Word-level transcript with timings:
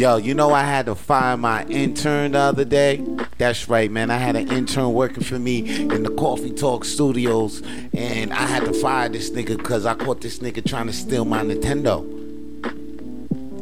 Yo, 0.00 0.16
you 0.16 0.32
know 0.32 0.50
I 0.54 0.62
had 0.62 0.86
to 0.86 0.94
fire 0.94 1.36
my 1.36 1.62
intern 1.66 2.32
the 2.32 2.38
other 2.38 2.64
day? 2.64 3.04
That's 3.36 3.68
right, 3.68 3.90
man. 3.90 4.10
I 4.10 4.16
had 4.16 4.34
an 4.34 4.50
intern 4.50 4.94
working 4.94 5.22
for 5.22 5.38
me 5.38 5.58
in 5.78 6.04
the 6.04 6.10
Coffee 6.12 6.52
Talk 6.52 6.86
studios, 6.86 7.60
and 7.92 8.32
I 8.32 8.46
had 8.46 8.64
to 8.64 8.72
fire 8.72 9.10
this 9.10 9.28
nigga 9.28 9.58
because 9.58 9.84
I 9.84 9.92
caught 9.92 10.22
this 10.22 10.38
nigga 10.38 10.66
trying 10.66 10.86
to 10.86 10.94
steal 10.94 11.26
my 11.26 11.42
Nintendo. 11.42 12.02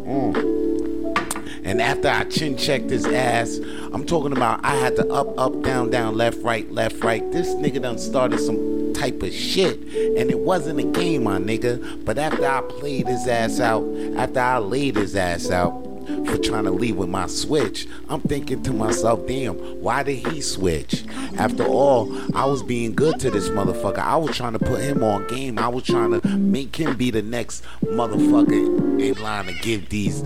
Mm. 0.07 1.65
And 1.65 1.83
after 1.83 2.07
I 2.07 2.23
chin 2.23 2.57
checked 2.57 2.91
his 2.91 3.05
ass, 3.05 3.59
I'm 3.93 4.07
talking 4.07 4.31
about 4.31 4.65
I 4.65 4.77
had 4.77 4.95
to 4.95 5.13
up, 5.13 5.37
up, 5.37 5.63
down, 5.63 5.91
down, 5.91 6.17
left, 6.17 6.41
right, 6.45 6.71
left, 6.71 7.03
right. 7.03 7.29
This 7.33 7.49
nigga 7.49 7.83
done 7.83 7.99
started 7.99 8.39
some 8.39 8.93
type 8.95 9.25
of 9.25 9.33
shit. 9.33 9.81
And 10.17 10.31
it 10.31 10.39
wasn't 10.39 10.79
a 10.79 10.85
game, 10.85 11.25
my 11.25 11.39
nigga. 11.39 12.05
But 12.05 12.17
after 12.17 12.47
I 12.47 12.61
played 12.61 13.09
his 13.09 13.27
ass 13.27 13.59
out, 13.59 13.83
after 14.17 14.39
I 14.39 14.59
laid 14.59 14.95
his 14.95 15.17
ass 15.17 15.51
out, 15.51 15.88
for 16.27 16.39
trying 16.39 16.65
to 16.65 16.71
leave 16.71 16.97
with 16.97 17.09
my 17.09 17.27
switch. 17.27 17.87
I'm 18.09 18.21
thinking 18.21 18.63
to 18.65 18.73
myself, 18.73 19.27
damn, 19.27 19.57
why 19.81 20.03
did 20.03 20.27
he 20.29 20.41
switch? 20.41 21.05
After 21.37 21.65
all, 21.65 22.11
I 22.37 22.45
was 22.45 22.63
being 22.63 22.95
good 22.95 23.21
to 23.21 23.31
this 23.31 23.49
motherfucker. 23.49 23.99
I 23.99 24.17
was 24.17 24.37
trying 24.37 24.55
to 24.55 24.59
put 24.59 24.81
him 24.81 25.03
on 25.03 25.27
game. 25.29 25.59
I 25.59 25.69
was 25.69 25.85
trying 25.85 26.21
to 26.21 26.29
make 26.29 26.77
him 26.77 26.97
be 26.97 27.11
the 27.11 27.23
next 27.23 27.65
motherfucker 27.83 29.01
in 29.01 29.23
line 29.23 29.47
to 29.47 29.53
give 29.55 29.89
these 29.89 30.23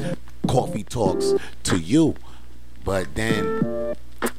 coffee 0.49 0.85
talks 0.85 1.35
to 1.65 1.79
you. 1.79 2.15
But 2.85 3.15
then, 3.15 3.92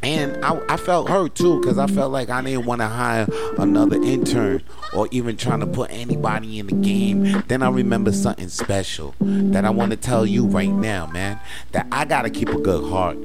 and 0.04 0.44
I, 0.44 0.60
I 0.70 0.78
felt 0.78 1.10
hurt 1.10 1.36
too 1.36 1.60
because 1.60 1.78
I 1.78 1.88
felt 1.88 2.12
like 2.12 2.30
I 2.30 2.42
didn't 2.42 2.66
want 2.66 2.82
to 2.82 2.88
hire 2.88 3.28
another 3.58 3.96
intern 3.96 4.62
or 4.94 5.08
even 5.12 5.38
trying 5.38 5.62
to 5.62 5.68
put 5.68 5.92
anybody 5.92 6.60
in 6.60 6.68
the 6.68 6.76
game. 6.76 7.44
Then 7.48 7.64
I 7.64 7.70
remember 7.70 8.12
something 8.12 8.50
special 8.50 9.16
that 9.20 9.66
I 9.66 9.70
want 9.70 9.92
to 9.92 9.98
tell 9.98 10.26
you 10.26 10.46
right 10.46 10.70
now, 10.70 11.08
man. 11.08 11.40
That 11.72 11.88
I 11.92 12.06
got 12.06 12.24
to 12.24 12.30
keep 12.30 12.50
a 12.50 12.60
good 12.60 12.90
heart 12.90 13.18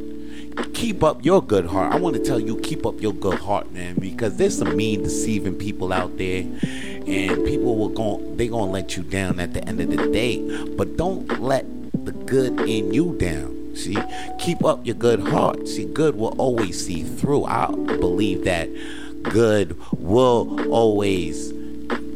keep 0.74 1.04
up 1.04 1.24
your 1.24 1.42
good 1.42 1.66
heart. 1.66 1.92
I 1.92 1.96
want 1.96 2.16
to 2.16 2.22
tell 2.22 2.40
you, 2.40 2.56
keep 2.60 2.84
up 2.84 3.00
your 3.00 3.12
good 3.12 3.38
heart, 3.38 3.70
man, 3.72 3.94
because 3.94 4.36
there's 4.36 4.58
some 4.58 4.76
mean, 4.76 5.02
deceiving 5.02 5.54
people 5.54 5.92
out 5.92 6.18
there, 6.18 6.40
and 6.40 7.44
people 7.44 7.76
will 7.76 7.88
go, 7.88 8.20
they 8.36 8.48
gonna 8.48 8.70
let 8.70 8.96
you 8.96 9.02
down 9.02 9.40
at 9.40 9.54
the 9.54 9.64
end 9.68 9.80
of 9.80 9.90
the 9.90 10.10
day. 10.10 10.66
But 10.76 10.96
don't 10.96 11.40
let 11.40 11.64
the 12.04 12.12
good 12.12 12.60
in 12.60 12.92
you 12.92 13.16
down. 13.18 13.57
See, 13.78 13.96
keep 14.38 14.64
up 14.64 14.84
your 14.84 14.96
good 14.96 15.20
heart. 15.20 15.68
See, 15.68 15.84
good 15.84 16.16
will 16.16 16.34
always 16.36 16.84
see 16.84 17.04
through. 17.04 17.44
I 17.44 17.66
believe 17.66 18.44
that 18.44 18.68
good 19.22 19.78
will 19.92 20.72
always 20.72 21.52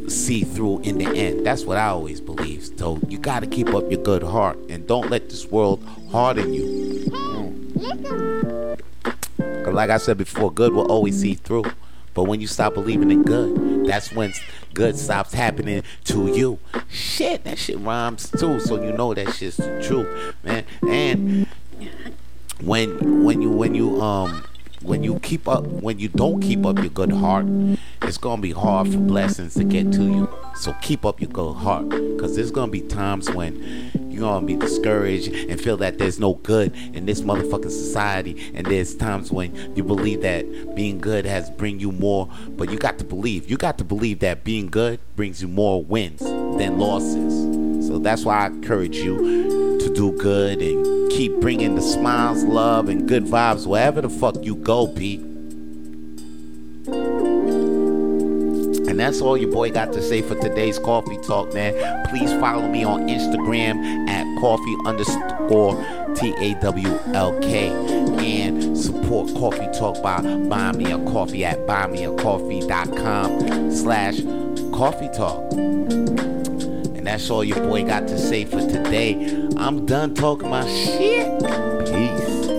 see 0.08 0.42
through 0.42 0.80
in 0.80 0.98
the 0.98 1.06
end. 1.16 1.46
That's 1.46 1.64
what 1.64 1.78
I 1.78 1.86
always 1.86 2.20
believe. 2.20 2.68
So 2.76 2.98
you 3.06 3.18
got 3.18 3.40
to 3.40 3.46
keep 3.46 3.68
up 3.68 3.88
your 3.90 4.02
good 4.02 4.24
heart 4.24 4.58
and 4.68 4.86
don't 4.88 5.08
let 5.08 5.28
this 5.28 5.46
world 5.46 5.84
harden 6.10 6.52
you. 6.52 7.08
Cause 9.64 9.74
like 9.74 9.90
I 9.90 9.98
said 9.98 10.18
before, 10.18 10.52
good 10.52 10.72
will 10.72 10.90
always 10.90 11.20
see 11.20 11.34
through. 11.34 11.64
But 12.14 12.24
when 12.24 12.40
you 12.40 12.46
stop 12.48 12.74
believing 12.74 13.10
in 13.10 13.22
good, 13.22 13.86
that's 13.86 14.12
when 14.12 14.32
good 14.74 14.98
stops 14.98 15.32
happening 15.32 15.82
to 16.04 16.28
you. 16.28 16.58
Shit, 16.88 17.44
that 17.44 17.58
shit 17.58 17.78
rhymes 17.78 18.30
too, 18.30 18.60
so 18.60 18.82
you 18.82 18.92
know 18.92 19.14
that 19.14 19.34
shit's 19.34 19.56
the 19.56 19.82
truth, 19.82 20.34
man. 20.42 20.64
And 20.82 21.46
when 22.62 23.24
when 23.24 23.42
you 23.42 23.50
when 23.50 23.74
you 23.74 24.00
um 24.00 24.44
when 24.82 25.02
you 25.02 25.18
keep 25.20 25.48
up 25.48 25.64
when 25.66 25.98
you 25.98 26.08
don't 26.08 26.40
keep 26.40 26.64
up 26.66 26.78
your 26.78 26.88
good 26.88 27.12
heart 27.12 27.46
it's 28.02 28.18
gonna 28.18 28.42
be 28.42 28.50
hard 28.50 28.88
for 28.88 28.98
blessings 28.98 29.54
to 29.54 29.64
get 29.64 29.92
to 29.92 30.02
you 30.02 30.28
so 30.56 30.74
keep 30.80 31.04
up 31.04 31.20
your 31.20 31.30
good 31.30 31.54
heart 31.54 31.88
because 31.88 32.34
there's 32.36 32.50
gonna 32.50 32.70
be 32.70 32.80
times 32.80 33.30
when 33.30 33.90
you're 34.12 34.22
gonna 34.22 34.46
be 34.46 34.56
discouraged 34.56 35.32
and 35.32 35.60
feel 35.60 35.76
that 35.78 35.98
there's 35.98 36.18
no 36.18 36.34
good 36.34 36.74
in 36.94 37.06
this 37.06 37.22
motherfucking 37.22 37.70
society. 37.70 38.52
And 38.54 38.66
there's 38.66 38.94
times 38.94 39.32
when 39.32 39.74
you 39.74 39.82
believe 39.82 40.22
that 40.22 40.74
being 40.74 40.98
good 40.98 41.24
has 41.24 41.50
bring 41.50 41.80
you 41.80 41.92
more 41.92 42.28
but 42.56 42.70
you 42.70 42.78
got 42.78 42.98
to 42.98 43.04
believe 43.04 43.50
you 43.50 43.56
got 43.56 43.78
to 43.78 43.84
believe 43.84 44.20
that 44.20 44.44
being 44.44 44.68
good 44.68 45.00
brings 45.16 45.42
you 45.42 45.48
more 45.48 45.82
wins 45.82 46.20
than 46.20 46.78
losses. 46.78 47.86
So 47.86 47.98
that's 47.98 48.24
why 48.24 48.44
i 48.44 48.46
encourage 48.46 48.96
you 48.96 49.78
to 49.78 49.92
do 49.92 50.12
good 50.12 50.60
and 50.60 51.10
keep 51.10 51.34
bringing 51.40 51.74
the 51.74 51.82
smiles 51.82 52.44
love 52.44 52.88
and 52.88 53.08
good 53.08 53.24
vibes 53.24 53.66
wherever 53.66 54.00
the 54.00 54.08
fuck 54.08 54.36
you 54.42 54.54
go 54.56 54.86
pete 54.86 55.20
and 58.92 59.00
that's 59.00 59.20
all 59.22 59.38
your 59.38 59.50
boy 59.50 59.70
got 59.70 59.90
to 59.94 60.02
say 60.02 60.20
for 60.20 60.34
today's 60.34 60.78
coffee 60.78 61.16
talk, 61.22 61.54
man. 61.54 61.72
Please 62.10 62.30
follow 62.34 62.68
me 62.68 62.84
on 62.84 63.08
Instagram 63.08 64.06
at 64.06 64.26
coffee 64.38 64.76
underscore 64.84 65.82
T 66.14 66.34
A 66.36 66.52
W 66.60 66.98
L 67.14 67.40
K 67.40 67.70
and 68.18 68.78
support 68.78 69.34
Coffee 69.34 69.66
Talk 69.72 70.02
by 70.02 70.20
buying 70.20 70.76
me 70.76 70.92
a 70.92 70.98
coffee 71.10 71.42
at 71.42 71.66
buymeacoffee.com 71.66 73.72
slash 73.72 74.20
coffee 74.74 75.08
talk. 75.16 75.50
And 75.54 77.06
that's 77.06 77.30
all 77.30 77.42
your 77.42 77.60
boy 77.60 77.84
got 77.84 78.06
to 78.08 78.18
say 78.18 78.44
for 78.44 78.60
today. 78.60 79.48
I'm 79.56 79.86
done 79.86 80.14
talking 80.14 80.50
my 80.50 80.68
shit. 80.68 81.40
Peace. 81.86 82.51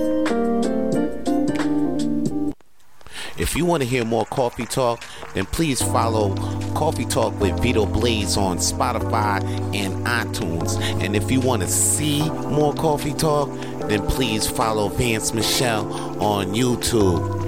If 3.38 3.56
you 3.56 3.66
want 3.66 3.82
to 3.82 3.90
hear 3.90 4.06
more 4.06 4.26
Coffee 4.26 4.66
Talk, 4.66 5.04
then 5.34 5.46
please 5.46 5.82
follow 5.82 6.36
Coffee 6.76 7.06
Talk 7.06 7.40
with 7.40 7.60
Vito 7.62 7.86
Blaze 7.86 8.38
on 8.38 8.58
Spotify 8.58 9.44
and 9.76 10.06
iTunes. 10.06 10.80
And 11.04 11.16
if 11.16 11.32
you 11.32 11.40
want 11.40 11.64
to 11.64 11.68
see 11.68 12.30
more 12.30 12.74
Coffee 12.74 13.14
Talk, 13.14 13.50
then 13.88 14.06
please 14.08 14.46
follow 14.46 14.90
Vance 14.90 15.34
Michel 15.34 15.92
on 16.22 16.54
YouTube. 16.54 17.43